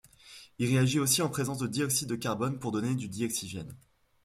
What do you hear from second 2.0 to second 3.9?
de carbone pour donner du dioxygène.